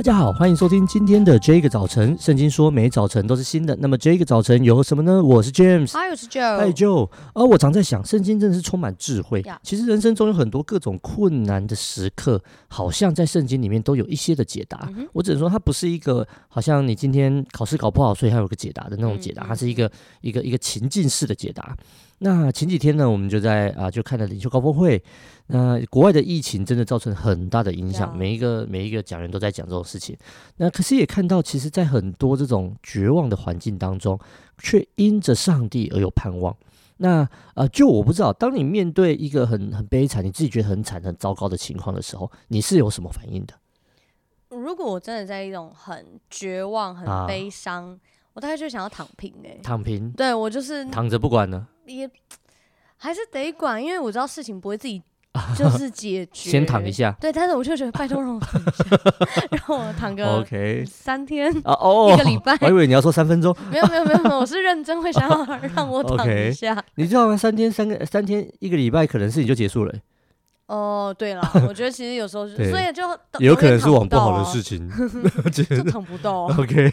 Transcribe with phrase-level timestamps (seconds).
[0.00, 2.16] 大家好，欢迎收听今天的这个早晨。
[2.18, 3.76] 圣经说，每早晨都是新的。
[3.80, 5.22] 那么这个早晨有什么呢？
[5.22, 7.10] 我是 James，嗨，我是 Joe，嗨 Joe。
[7.34, 9.44] 而我常在想，圣经真的是充满智慧。
[9.62, 14.90] 其实人生中有很多各种困难的时刻，好像在圣经里面都有一些的解答。
[14.96, 19.42] 嗯、我只能说，它不是一个好像你今天考试考不好，所以它有个解答的那种解答。
[19.42, 21.76] 嗯、它是一个一个一个情境式的解答。
[22.22, 25.02] 那前几天呢，我们就在啊，就看了领袖高峰会。
[25.50, 30.16] 那国外的疫情真的造成很大的影响，每一个每一个讲员都在讲这种事情。
[30.56, 34.18] 那可是也看到，其实，在很多这种绝望的环境当中，
[34.58, 36.56] 却因着上帝而有盼望。
[36.98, 43.54] 那呃，就我不知道，当你面对一个很很悲惨，你自己觉得很惨、很糟糕的情况的时候，你是有什么反应的？
[44.50, 47.98] 如果我真的在一种很绝望、很悲伤，啊、
[48.34, 51.66] 我大概就想要躺平哎、欸，躺平，对我就是躺着不管呢。
[51.86, 52.08] 也
[52.96, 55.02] 还是得管，因为我知道事情不会自己
[55.56, 56.50] 就是解决。
[56.50, 58.84] 先躺一下，对，但是我就觉得拜托让我躺一下，
[59.68, 62.56] 让我躺个 OK 三天啊哦，一个礼拜。
[62.62, 66.74] 我以为你要说三分钟，没有没有没有，我是认真会想要 让我躺一下。
[66.74, 67.36] Okay, 你知道吗？
[67.36, 69.94] 三天三个三天一个礼拜，可能事情就结束了。
[70.70, 73.02] 哦，对了，我觉得其实有时候， 对所以就
[73.44, 74.88] 有可能是往不好的事情
[75.50, 76.44] 就躺不到。
[76.44, 76.92] OK，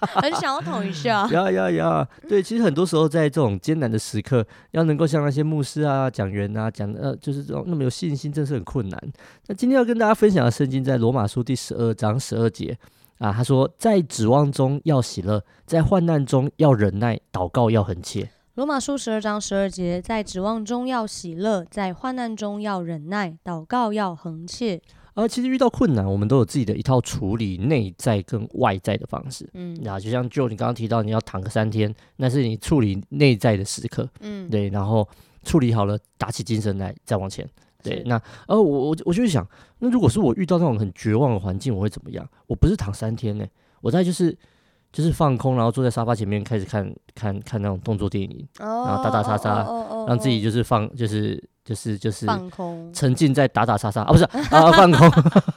[0.00, 1.26] 很想要躺一下。
[1.30, 2.06] 呀呀呀！
[2.28, 9.02] 对，其实很多时候在这种艰难的时刻，要能够像那些牧师啊、讲员啊讲，呃，就是这种那么有信心，真是很困难。
[9.46, 12.76] 那今天要跟大家分享的圣经，在罗马书第十二章十二节
[13.16, 24.80] 啊，他说：“在指望中要喜乐，在患难中要忍耐，祷告要恒切。”罗马书十二章十二节，在指望中要喜乐，在患难中要忍耐，祷告要恒切。
[25.14, 29.50] 而、啊、其实遇到困难，我们都有自己的一套处理内在跟外在的方式。
[29.54, 34.08] 嗯，然后就像就你刚刚提到，你要躺个三天，那是你处理内在的时刻。
[34.20, 35.08] 嗯，对，然后
[35.42, 37.44] 处理好了，打起精神来再往前。
[37.82, 38.14] 对，那
[38.46, 39.44] 呃，我我我就想，
[39.80, 42.24] 那如果是我遇到那种很绝望的环境，我会怎么样？
[42.46, 43.44] 我不是躺三天呢，
[43.80, 44.38] 我在就是。
[44.94, 49.66] 就是放空，然后坐在沙发前面开始看看看那种动作电影，然后打打杀杀，
[50.06, 55.10] 让自己就是放，就是就是就是放空，沉浸在打打杀杀啊，不是啊，放空，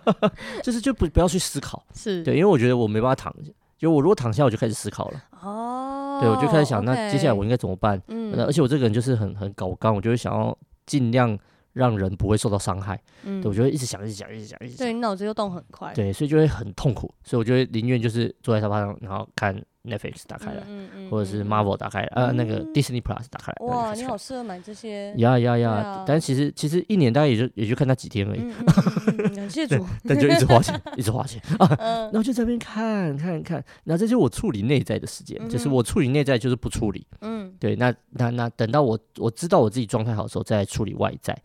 [0.64, 3.30] 就是就不不要去思考，是对，因为我觉得我没办法躺，
[3.76, 8.00] 就我如果躺下，我就开始思考了，哦，对，我就开始想，那接下来我应该怎么办？
[8.08, 10.56] 嗯，而且我这个人就是很很搞刚，我就会想要
[10.86, 11.38] 尽量。
[11.78, 14.78] 让人不会受到伤害，嗯，对，我就会一直想，一直想，一直想，一直想。
[14.78, 19.54] 对，你脑子又动很快，对，所以就会很痛苦，所以我就会宁愿就是坐在沙发上，然后看
[19.88, 23.66] Netflix 打开来，嗯嗯，或者是 Marvel 打开来，呃，那个 Disney Plus 打开来。
[23.66, 25.12] 哇，你好适合买这些。
[25.16, 26.04] 呀呀呀！
[26.06, 29.34] 但其实其实一年大概也就也就看那几天而已。
[29.34, 29.84] 感谢主。
[30.06, 31.66] 但就一直花钱， 一直花钱啊！
[32.12, 37.06] 然后就在那边看看看，然后这就是我处理内在的时间，就是我处理内在就是不处理。
[37.20, 41.36] 嗯，对，那那那等到我我知道我自己状态好的时候，再来处理外在。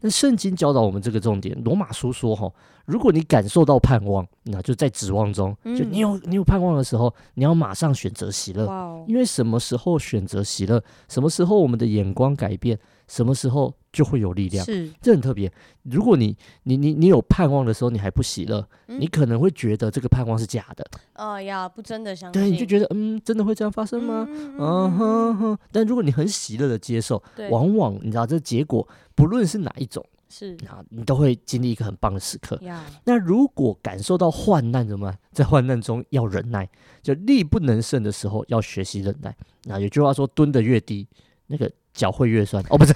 [0.00, 2.50] 那圣经教导我们这个重点，罗马书说哈，
[2.84, 8.66] 如果你感受到盼望，那就在指望中，就你有你有盼望的时候，你要马上选择喜乐，
[9.06, 14.64] 因为什么时候选择喜乐，什么时候我们的眼光改变，什么时候就会有力量。
[14.64, 15.52] 是，这很特别。
[15.82, 20.86] 如果你你你你有盼望的时候，你还不喜乐，你可能会觉得这个盼望是假的。
[21.14, 22.40] 哦呀，不真的相信。
[22.40, 24.26] 对，你就觉得嗯，真的会这样发生吗？
[24.28, 25.58] 嗯哼哼。
[25.70, 30.04] 但如果你很喜乐的接受，往往你知道这结果，不论是哪一种。
[30.34, 32.58] 是啊，你都会经历一个很棒的时刻。
[33.04, 35.18] 那如果感受到患难，怎么办？
[35.30, 36.66] 在患难中要忍耐，
[37.02, 39.36] 就力不能胜的时候要学习忍耐。
[39.64, 41.06] 那有句话说，蹲得越低，
[41.48, 42.64] 那个脚会越酸。
[42.70, 42.94] 哦，不是，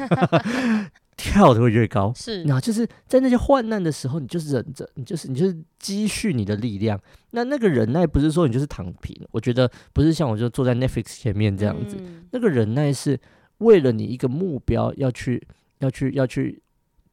[1.15, 2.11] 跳的会越高。
[2.17, 6.99] 是，那就是在那些患难的时候，你就是忍着，你就是你就是积蓄你的力量。
[7.33, 11.97] 那那个忍耐不是说你就是躺平，我觉得不是像我就坐在 Netflix 前面这样子。
[12.01, 13.21] 嗯、那个忍耐是
[13.59, 15.47] 为了你一个目标要去，
[15.81, 16.63] 要去，要去。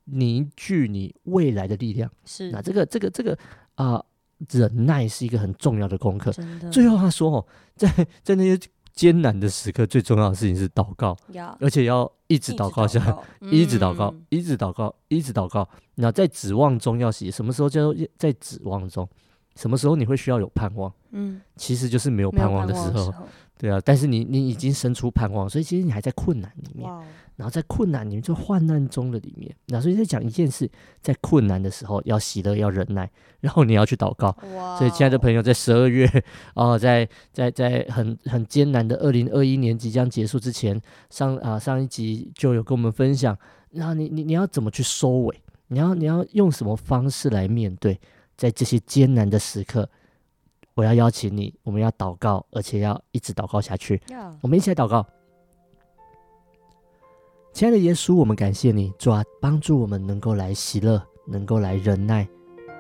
[0.06, 3.38] 凝聚你未来的力量，是那这个这个这个
[3.76, 4.06] 啊、呃，
[4.50, 6.32] 忍耐是一个很重要的功课。
[6.72, 7.90] 最后他说哦，在
[8.22, 15.68] 在那些艰难的时刻，最重要的事情是祷告，要而且要一直祷告下，一直祷告，一直祷告，一直祷告。
[15.96, 19.08] 那在指望中要写，什么时候叫做在指望中？
[19.56, 20.92] 什么时候你会需要有盼望？
[21.12, 23.14] 嗯，其实就是没有盼望的时候。
[23.56, 26.90] 对啊，但是你你已经生出盼望，所以其实你还在困难里面，
[27.38, 30.70] 然后在困难里面就患难中的里面，那所以在讲一件事，
[31.02, 33.10] 在困难的时候要喜乐，要忍耐，
[33.40, 34.36] 然后你要去祷告。
[34.78, 36.10] 所以亲爱的朋友，在十二月
[36.56, 43.38] 哦，在在在很很艰难的二零二一年即将结束之前，上啊上一集就有跟我们分享，
[43.70, 45.42] 然后你你你要怎么去收尾？
[45.68, 47.98] 你要你要用什么方式来面对
[48.44, 49.90] 在这些艰难的时刻？
[50.74, 54.02] 我要邀请你，我们要祷告，而且要一直祷告下去。
[54.42, 55.06] 我们一起来祷告，
[57.54, 62.28] 亲爱的耶稣，我们感谢你，主啊，帮助我们能够来喜乐，能够来忍耐，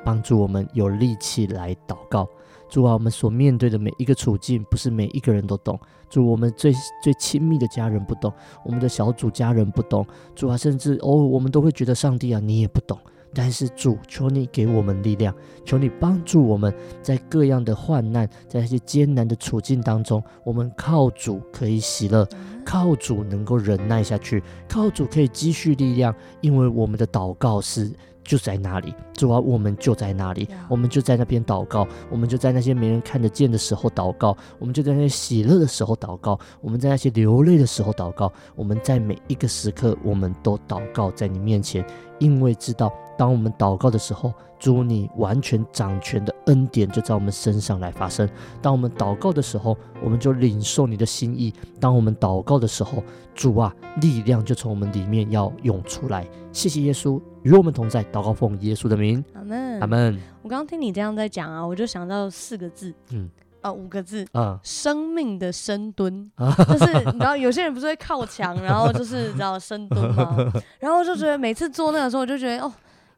[0.04, 2.27] 帮助我们有力气来祷告。
[2.68, 5.80] 主啊，我们所面对的每一个处境，不是每一个人都懂。
[6.10, 8.33] 主，我们最最亲密的家人不懂，
[8.65, 10.06] 我们的小组家人不懂。
[10.36, 13.00] 主啊，甚至哦，我们都会觉得上帝啊，你也不懂。
[13.33, 15.33] 但是主，求你给我们力量，
[15.65, 22.27] 求你帮助我们在各样的患难，在那些艰难的处境当中，我们靠主可以喜乐，
[22.65, 27.91] 靠主能够忍耐下去，靠主可以积蓄力量，因为我们的祷告是。
[28.25, 41.86] 就在那里，主啊，我们就在那里，我们就在那边祷告，我们就在那些没人看得见的时候祷告，我们就在那些喜乐的时候祷告，我们在那些流泪的时候祷告，我们在每一个时刻，我们都祷告在你面前，
[42.23, 48.27] 因为知道，当我们祷告的时候，主你完全掌权的恩典就在我们身上来发生。
[48.61, 53.03] 当我们祷告的时候，我们就领受你的心意；当我们祷告的时候，
[53.35, 56.25] 主啊，力量就从我们里面要涌出来。
[56.53, 57.21] 谢谢耶稣。
[57.41, 60.17] 与我们同在，祷告奉耶稣的名，阿门，阿门。
[60.41, 63.29] 我刚刚听你这样在讲啊，我就想到四个字，嗯，
[63.63, 70.51] 啊，五个字，啊，生命的深蹲，就是你知道有些人不是会靠墙，然后就是你知道深蹲吗？
[70.80, 72.71] 然后就觉得每次做那个时候，我就觉得哦，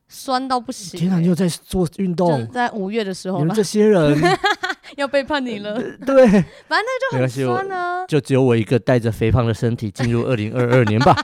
[0.07, 0.99] 酸到不行。
[0.99, 2.47] 天哪，你又在做运动？
[2.51, 4.15] 在五月的时候，你们这些人
[4.97, 5.73] 要背叛你了。
[6.05, 8.05] 对，反正那就很酸啊。
[8.05, 11.17] 就只有我一个带着肥胖的身体进入二零二二年吧。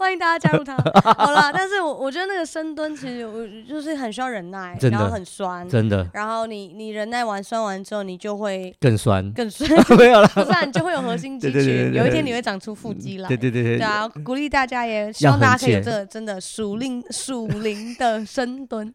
[0.00, 0.74] 欢迎大家加入他。
[1.12, 6.08] 好了，但是我我觉得那个深蹲其实我就是很需要忍耐，然后很酸，真的。
[6.14, 9.70] 然后你你忍耐完酸完之后，你就会更酸，更 酸。
[9.98, 13.28] 没有了，不然你就会有核心 肌群，有一天你会长出腹肌来。
[13.28, 13.76] 对对对对。
[13.76, 18.90] 对啊，鼓励大家也希望大家可以有这个真的属灵属灵的深蹲。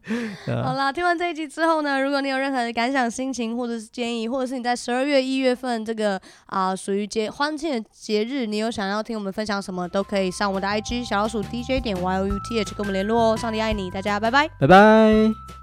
[0.64, 10.96] 好啦，听完这一集之后呢，如果你有任何的感想、心情或者是建议，或者是你在十二月一月份这个啊属于节欢庆的节日，你有想要听我们分享什么，都可以上我们的 IG。
[11.06, 15.55] 小老鼠 DJ 点 Y O U T H 跟我们联络哦，上帝爱你，大家拜拜，拜拜。